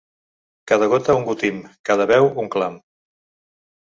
[0.71, 2.81] Cada gota un gotim, cada veu, un clam.